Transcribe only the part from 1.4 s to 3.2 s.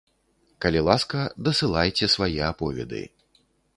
дасылайце свае аповеды.